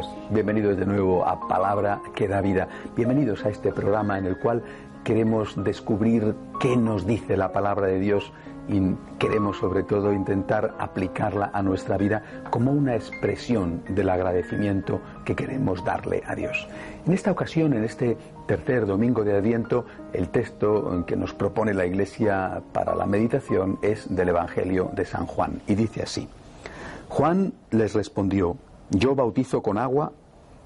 amigos, 0.00 0.30
bienvenidos 0.30 0.76
de 0.76 0.86
nuevo 0.86 1.26
a 1.26 1.46
Palabra 1.48 2.00
que 2.14 2.28
da 2.28 2.40
vida. 2.40 2.68
Bienvenidos 2.96 3.44
a 3.44 3.50
este 3.50 3.72
programa 3.72 4.18
en 4.18 4.26
el 4.26 4.38
cual 4.38 4.62
queremos 5.04 5.62
descubrir 5.62 6.34
qué 6.60 6.76
nos 6.76 7.06
dice 7.06 7.36
la 7.36 7.52
palabra 7.52 7.86
de 7.86 7.98
Dios 7.98 8.32
y 8.68 8.80
queremos 9.18 9.58
sobre 9.58 9.82
todo 9.82 10.12
intentar 10.12 10.74
aplicarla 10.78 11.50
a 11.52 11.62
nuestra 11.62 11.96
vida 11.96 12.22
como 12.50 12.72
una 12.72 12.94
expresión 12.94 13.82
del 13.88 14.08
agradecimiento 14.08 15.00
que 15.24 15.34
queremos 15.34 15.84
darle 15.84 16.22
a 16.26 16.34
Dios. 16.34 16.68
En 17.06 17.12
esta 17.12 17.30
ocasión, 17.30 17.72
en 17.74 17.84
este 17.84 18.16
tercer 18.46 18.86
domingo 18.86 19.24
de 19.24 19.36
Adviento, 19.36 19.84
el 20.12 20.28
texto 20.28 21.04
que 21.06 21.16
nos 21.16 21.34
propone 21.34 21.74
la 21.74 21.84
Iglesia 21.84 22.62
para 22.72 22.94
la 22.94 23.06
meditación 23.06 23.78
es 23.82 24.14
del 24.14 24.30
Evangelio 24.30 24.90
de 24.94 25.04
San 25.04 25.26
Juan 25.26 25.60
y 25.66 25.74
dice 25.74 26.02
así. 26.02 26.28
Juan 27.08 27.52
les 27.72 27.94
respondió, 27.94 28.56
yo 28.90 29.14
bautizo 29.14 29.62
con 29.62 29.78
agua, 29.78 30.12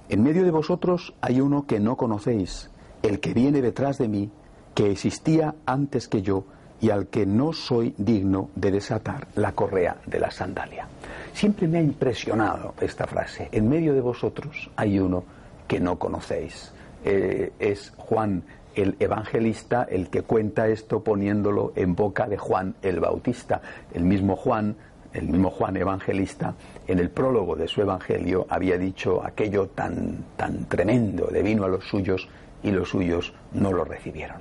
en 0.08 0.22
medio 0.22 0.44
de 0.44 0.50
vosotros 0.50 1.14
hay 1.20 1.40
uno 1.40 1.66
que 1.66 1.80
no 1.80 1.96
conocéis, 1.96 2.70
el 3.02 3.20
que 3.20 3.34
viene 3.34 3.62
detrás 3.62 3.98
de 3.98 4.08
mí, 4.08 4.30
que 4.74 4.90
existía 4.90 5.54
antes 5.66 6.08
que 6.08 6.22
yo 6.22 6.44
y 6.80 6.90
al 6.90 7.06
que 7.06 7.24
no 7.24 7.52
soy 7.52 7.94
digno 7.96 8.50
de 8.56 8.72
desatar 8.72 9.28
la 9.36 9.52
correa 9.52 9.98
de 10.06 10.18
la 10.18 10.30
sandalia. 10.30 10.88
Siempre 11.32 11.68
me 11.68 11.78
ha 11.78 11.82
impresionado 11.82 12.74
esta 12.80 13.06
frase, 13.06 13.48
en 13.52 13.68
medio 13.68 13.94
de 13.94 14.00
vosotros 14.00 14.70
hay 14.76 14.98
uno 14.98 15.24
que 15.68 15.80
no 15.80 15.98
conocéis. 15.98 16.72
Eh, 17.04 17.52
es 17.58 17.92
Juan 17.96 18.42
el 18.74 18.96
evangelista 18.98 19.86
el 19.88 20.08
que 20.08 20.22
cuenta 20.22 20.68
esto 20.68 21.02
poniéndolo 21.02 21.72
en 21.76 21.94
boca 21.94 22.26
de 22.26 22.38
Juan 22.38 22.74
el 22.82 23.00
Bautista. 23.00 23.62
El 23.92 24.04
mismo 24.04 24.36
Juan 24.36 24.76
el 25.14 25.28
mismo 25.28 25.50
Juan 25.50 25.76
Evangelista, 25.76 26.54
en 26.86 26.98
el 26.98 27.10
prólogo 27.10 27.56
de 27.56 27.68
su 27.68 27.80
Evangelio 27.80 28.46
había 28.50 28.76
dicho 28.76 29.24
aquello 29.24 29.68
tan, 29.68 30.24
tan 30.36 30.66
tremendo, 30.66 31.28
de 31.28 31.42
vino 31.42 31.64
a 31.64 31.68
los 31.68 31.84
suyos 31.84 32.28
y 32.62 32.70
los 32.70 32.90
suyos 32.90 33.32
no 33.52 33.72
lo 33.72 33.84
recibieron. 33.84 34.38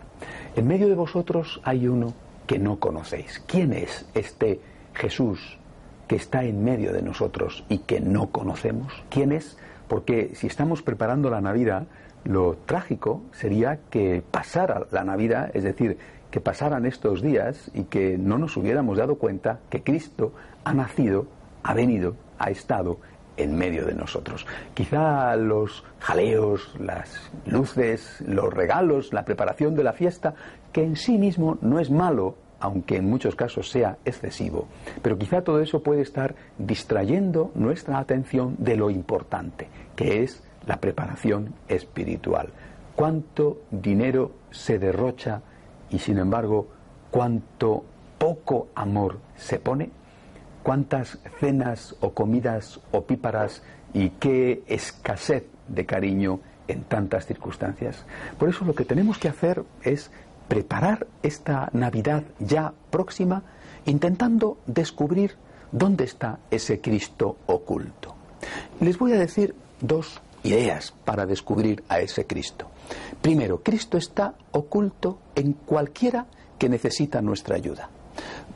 En 0.55 0.67
medio 0.67 0.89
de 0.89 0.95
vosotros 0.95 1.61
hay 1.63 1.87
uno 1.87 2.13
que 2.47 2.59
no 2.59 2.79
conocéis. 2.79 3.41
¿Quién 3.47 3.73
es 3.73 4.05
este 4.13 4.59
Jesús 4.93 5.57
que 6.07 6.15
está 6.15 6.43
en 6.43 6.63
medio 6.63 6.91
de 6.91 7.01
nosotros 7.01 7.63
y 7.69 7.79
que 7.79 7.99
no 7.99 8.29
conocemos? 8.31 8.91
¿Quién 9.09 9.31
es? 9.31 9.57
Porque 9.87 10.31
si 10.35 10.47
estamos 10.47 10.81
preparando 10.81 11.29
la 11.29 11.41
Navidad, 11.41 11.85
lo 12.23 12.57
trágico 12.65 13.21
sería 13.33 13.79
que 13.89 14.23
pasara 14.31 14.87
la 14.91 15.03
Navidad, 15.03 15.51
es 15.53 15.63
decir, 15.63 15.97
que 16.33 16.41
pasaran 16.41 16.87
estos 16.87 17.21
días 17.21 17.69
y 17.75 17.83
que 17.83 18.17
no 18.17 18.39
nos 18.39 18.57
hubiéramos 18.57 18.97
dado 18.97 19.19
cuenta 19.19 19.59
que 19.69 19.83
Cristo 19.83 20.33
ha 20.63 20.73
nacido, 20.73 21.27
ha 21.61 21.75
venido, 21.75 22.15
ha 22.39 22.49
estado 22.49 22.97
en 23.37 23.55
medio 23.55 23.85
de 23.85 23.93
nosotros. 23.93 24.47
Quizá 24.73 25.35
los 25.35 25.83
jaleos, 25.99 26.75
las 26.79 27.29
luces, 27.45 28.19
los 28.25 28.51
regalos, 28.51 29.13
la 29.13 29.25
preparación 29.25 29.75
de 29.75 29.83
la 29.83 29.93
fiesta, 29.93 30.33
que 30.71 30.83
en 30.83 30.95
sí 30.95 31.19
mismo 31.19 31.59
no 31.61 31.79
es 31.79 31.91
malo, 31.91 32.33
aunque 32.59 32.95
en 32.97 33.07
muchos 33.07 33.35
casos 33.35 33.69
sea 33.69 33.99
excesivo, 34.03 34.67
pero 35.03 35.19
quizá 35.19 35.43
todo 35.43 35.61
eso 35.61 35.83
puede 35.83 36.01
estar 36.01 36.33
distrayendo 36.57 37.51
nuestra 37.53 37.99
atención 37.99 38.55
de 38.57 38.75
lo 38.75 38.89
importante, 38.89 39.67
que 39.95 40.23
es 40.23 40.41
la 40.65 40.77
preparación 40.77 41.53
espiritual. 41.67 42.49
¿Cuánto 42.95 43.61
dinero 43.69 44.31
se 44.49 44.79
derrocha 44.79 45.43
y 45.93 45.99
sin 45.99 46.17
embargo 46.17 46.67
cuánto 47.11 47.85
poco 48.17 48.67
amor 48.75 49.19
se 49.37 49.59
pone, 49.59 49.91
cuántas 50.63 51.19
cenas 51.39 51.95
o 52.01 52.13
comidas 52.13 52.79
opíparas 52.91 53.61
y 53.93 54.09
qué 54.09 54.63
escasez 54.67 55.43
de 55.67 55.85
cariño 55.85 56.39
en 56.67 56.83
tantas 56.83 57.27
circunstancias. 57.27 58.05
Por 58.39 58.49
eso 58.49 58.65
lo 58.65 58.73
que 58.73 58.85
tenemos 58.85 59.19
que 59.19 59.29
hacer 59.29 59.63
es 59.83 60.09
preparar 60.47 61.07
esta 61.21 61.69
Navidad 61.73 62.23
ya 62.39 62.73
próxima 62.89 63.43
intentando 63.85 64.57
descubrir 64.65 65.35
dónde 65.71 66.05
está 66.05 66.39
ese 66.49 66.81
Cristo 66.81 67.37
oculto. 67.45 68.15
Les 68.79 68.97
voy 68.97 69.13
a 69.13 69.19
decir 69.19 69.53
dos 69.79 70.21
ideas 70.43 70.93
para 71.05 71.25
descubrir 71.25 71.83
a 71.87 71.99
ese 71.99 72.25
Cristo. 72.25 72.67
Primero, 73.21 73.61
Cristo 73.61 73.97
está 73.97 74.35
oculto 74.51 75.19
en 75.35 75.53
cualquiera 75.53 76.25
que 76.57 76.69
necesita 76.69 77.21
nuestra 77.21 77.55
ayuda. 77.55 77.89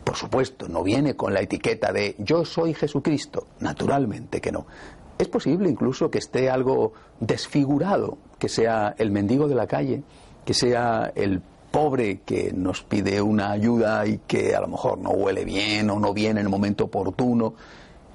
Por 0.03 0.15
supuesto, 0.15 0.67
no 0.67 0.83
viene 0.83 1.15
con 1.15 1.33
la 1.33 1.41
etiqueta 1.41 1.91
de 1.91 2.15
yo 2.19 2.45
soy 2.45 2.73
Jesucristo, 2.73 3.47
naturalmente 3.59 4.39
que 4.39 4.51
no. 4.51 4.65
Es 5.17 5.27
posible 5.27 5.69
incluso 5.69 6.11
que 6.11 6.19
esté 6.19 6.49
algo 6.49 6.93
desfigurado, 7.19 8.17
que 8.39 8.49
sea 8.49 8.95
el 8.97 9.11
mendigo 9.11 9.47
de 9.47 9.55
la 9.55 9.67
calle, 9.67 10.03
que 10.45 10.53
sea 10.53 11.11
el 11.15 11.41
pobre 11.71 12.21
que 12.25 12.53
nos 12.53 12.83
pide 12.83 13.21
una 13.21 13.51
ayuda 13.51 14.05
y 14.07 14.19
que 14.19 14.55
a 14.55 14.61
lo 14.61 14.67
mejor 14.67 14.99
no 14.99 15.09
huele 15.09 15.43
bien 15.43 15.89
o 15.89 15.99
no 15.99 16.13
viene 16.13 16.39
en 16.39 16.45
el 16.45 16.51
momento 16.51 16.85
oportuno. 16.85 17.55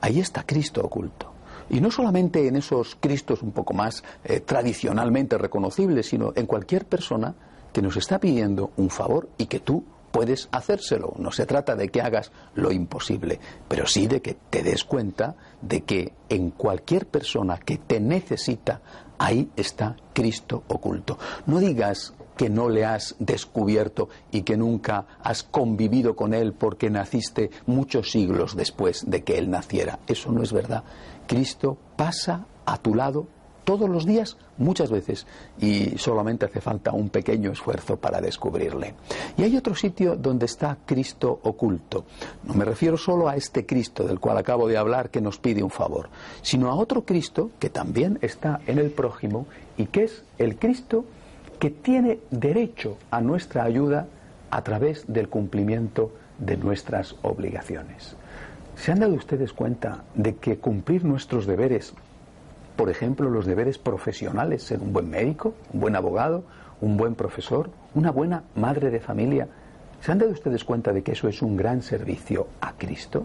Ahí 0.00 0.20
está 0.20 0.44
Cristo 0.44 0.80
oculto. 0.82 1.31
Y 1.70 1.80
no 1.80 1.90
solamente 1.90 2.46
en 2.46 2.56
esos 2.56 2.96
Cristos 3.00 3.42
un 3.42 3.52
poco 3.52 3.74
más 3.74 4.02
eh, 4.24 4.40
tradicionalmente 4.40 5.38
reconocibles, 5.38 6.06
sino 6.06 6.32
en 6.34 6.46
cualquier 6.46 6.84
persona 6.86 7.34
que 7.72 7.82
nos 7.82 7.96
está 7.96 8.18
pidiendo 8.18 8.70
un 8.76 8.90
favor 8.90 9.28
y 9.38 9.46
que 9.46 9.60
tú 9.60 9.84
puedes 10.12 10.48
hacérselo. 10.52 11.14
No 11.18 11.32
se 11.32 11.46
trata 11.46 11.74
de 11.74 11.88
que 11.88 12.02
hagas 12.02 12.30
lo 12.54 12.70
imposible, 12.70 13.40
pero 13.66 13.86
sí 13.86 14.06
de 14.06 14.20
que 14.20 14.36
te 14.50 14.62
des 14.62 14.84
cuenta 14.84 15.34
de 15.60 15.82
que 15.82 16.12
en 16.28 16.50
cualquier 16.50 17.06
persona 17.06 17.58
que 17.58 17.78
te 17.78 17.98
necesita, 17.98 18.82
ahí 19.18 19.50
está 19.56 19.96
Cristo 20.12 20.62
oculto. 20.68 21.18
No 21.46 21.58
digas 21.58 22.12
que 22.36 22.48
no 22.48 22.68
le 22.68 22.84
has 22.84 23.14
descubierto 23.18 24.08
y 24.30 24.42
que 24.42 24.56
nunca 24.56 25.06
has 25.22 25.42
convivido 25.42 26.16
con 26.16 26.34
Él 26.34 26.52
porque 26.52 26.90
naciste 26.90 27.50
muchos 27.66 28.10
siglos 28.10 28.56
después 28.56 29.04
de 29.08 29.22
que 29.22 29.38
Él 29.38 29.50
naciera. 29.50 29.98
Eso 30.06 30.32
no 30.32 30.42
es 30.42 30.52
verdad. 30.52 30.84
Cristo 31.26 31.76
pasa 31.96 32.46
a 32.64 32.78
tu 32.78 32.94
lado 32.94 33.26
todos 33.64 33.88
los 33.88 34.04
días, 34.06 34.36
muchas 34.58 34.90
veces, 34.90 35.26
y 35.60 35.96
solamente 35.98 36.46
hace 36.46 36.60
falta 36.60 36.92
un 36.92 37.10
pequeño 37.10 37.52
esfuerzo 37.52 37.96
para 37.96 38.20
descubrirle. 38.20 38.94
Y 39.36 39.42
hay 39.42 39.56
otro 39.56 39.74
sitio 39.74 40.16
donde 40.16 40.46
está 40.46 40.78
Cristo 40.84 41.40
oculto. 41.44 42.04
No 42.44 42.54
me 42.54 42.64
refiero 42.64 42.96
solo 42.96 43.28
a 43.28 43.36
este 43.36 43.64
Cristo 43.64 44.04
del 44.04 44.20
cual 44.20 44.38
acabo 44.38 44.68
de 44.68 44.76
hablar 44.76 45.10
que 45.10 45.20
nos 45.20 45.38
pide 45.38 45.62
un 45.62 45.70
favor, 45.70 46.08
sino 46.42 46.70
a 46.70 46.74
otro 46.74 47.04
Cristo 47.04 47.50
que 47.58 47.70
también 47.70 48.18
está 48.22 48.60
en 48.66 48.78
el 48.78 48.90
prójimo 48.90 49.46
y 49.76 49.86
que 49.86 50.04
es 50.04 50.24
el 50.38 50.56
Cristo 50.56 51.04
que 51.62 51.70
tiene 51.70 52.18
derecho 52.32 52.98
a 53.12 53.20
nuestra 53.20 53.62
ayuda 53.62 54.08
a 54.50 54.64
través 54.64 55.04
del 55.06 55.28
cumplimiento 55.28 56.10
de 56.38 56.56
nuestras 56.56 57.14
obligaciones. 57.22 58.16
¿Se 58.74 58.90
han 58.90 58.98
dado 58.98 59.14
ustedes 59.14 59.52
cuenta 59.52 60.02
de 60.16 60.34
que 60.34 60.58
cumplir 60.58 61.04
nuestros 61.04 61.46
deberes, 61.46 61.94
por 62.74 62.90
ejemplo, 62.90 63.30
los 63.30 63.46
deberes 63.46 63.78
profesionales, 63.78 64.64
ser 64.64 64.80
un 64.80 64.92
buen 64.92 65.08
médico, 65.08 65.54
un 65.72 65.78
buen 65.82 65.94
abogado, 65.94 66.42
un 66.80 66.96
buen 66.96 67.14
profesor, 67.14 67.70
una 67.94 68.10
buena 68.10 68.42
madre 68.56 68.90
de 68.90 68.98
familia, 68.98 69.46
¿se 70.00 70.10
han 70.10 70.18
dado 70.18 70.32
ustedes 70.32 70.64
cuenta 70.64 70.92
de 70.92 71.04
que 71.04 71.12
eso 71.12 71.28
es 71.28 71.42
un 71.42 71.56
gran 71.56 71.82
servicio 71.82 72.48
a 72.60 72.72
Cristo? 72.72 73.24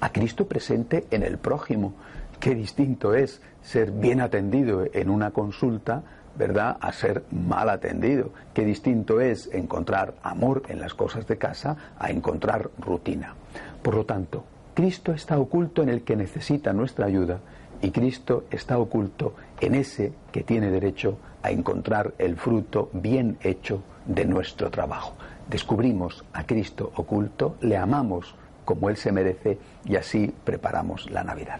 A 0.00 0.10
Cristo 0.10 0.48
presente 0.48 1.06
en 1.12 1.22
el 1.22 1.38
prójimo. 1.38 1.94
Qué 2.40 2.56
distinto 2.56 3.14
es 3.14 3.40
ser 3.62 3.92
bien 3.92 4.20
atendido 4.20 4.84
en 4.92 5.10
una 5.10 5.30
consulta 5.30 6.02
¿verdad?, 6.38 6.78
a 6.80 6.92
ser 6.92 7.24
mal 7.32 7.68
atendido. 7.68 8.30
Qué 8.54 8.64
distinto 8.64 9.20
es 9.20 9.50
encontrar 9.52 10.14
amor 10.22 10.62
en 10.68 10.78
las 10.80 10.94
cosas 10.94 11.26
de 11.26 11.36
casa 11.36 11.76
a 11.98 12.10
encontrar 12.10 12.70
rutina. 12.78 13.34
Por 13.82 13.96
lo 13.96 14.06
tanto, 14.06 14.44
Cristo 14.74 15.12
está 15.12 15.38
oculto 15.38 15.82
en 15.82 15.88
el 15.88 16.02
que 16.02 16.16
necesita 16.16 16.72
nuestra 16.72 17.06
ayuda 17.06 17.40
y 17.82 17.90
Cristo 17.90 18.44
está 18.50 18.78
oculto 18.78 19.34
en 19.60 19.74
ese 19.74 20.12
que 20.30 20.44
tiene 20.44 20.70
derecho 20.70 21.18
a 21.42 21.50
encontrar 21.50 22.14
el 22.18 22.36
fruto 22.36 22.88
bien 22.92 23.38
hecho 23.42 23.82
de 24.06 24.24
nuestro 24.24 24.70
trabajo. 24.70 25.14
Descubrimos 25.50 26.24
a 26.32 26.44
Cristo 26.44 26.92
oculto, 26.94 27.56
le 27.60 27.76
amamos 27.76 28.34
como 28.64 28.90
Él 28.90 28.96
se 28.96 29.12
merece 29.12 29.58
y 29.84 29.96
así 29.96 30.32
preparamos 30.44 31.10
la 31.10 31.24
Navidad. 31.24 31.58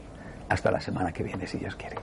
Hasta 0.48 0.70
la 0.70 0.80
semana 0.80 1.12
que 1.12 1.22
viene, 1.22 1.46
si 1.46 1.58
Dios 1.58 1.74
quiere. 1.74 1.96